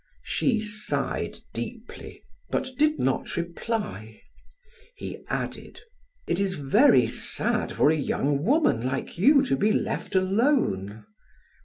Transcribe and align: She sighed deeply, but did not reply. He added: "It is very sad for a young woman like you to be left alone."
She 0.23 0.59
sighed 0.59 1.37
deeply, 1.53 2.23
but 2.49 2.69
did 2.79 2.97
not 2.97 3.37
reply. 3.37 4.23
He 4.95 5.23
added: 5.27 5.79
"It 6.25 6.39
is 6.39 6.55
very 6.55 7.05
sad 7.07 7.71
for 7.73 7.91
a 7.91 7.95
young 7.95 8.41
woman 8.43 8.81
like 8.83 9.19
you 9.19 9.43
to 9.43 9.55
be 9.55 9.71
left 9.71 10.15
alone." 10.15 11.05